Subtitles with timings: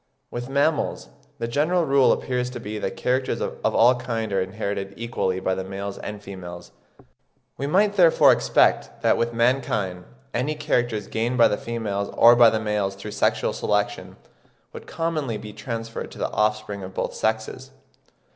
[0.31, 4.95] With mammals the general rule appears to be that characters of all kinds are inherited
[4.97, 6.71] equally by the males and females;
[7.55, 12.49] we might therefore expect that with mankind any characters gained by the females or by
[12.49, 14.15] the males through sexual selection
[14.73, 17.69] would commonly be transferred to the offspring of both sexes.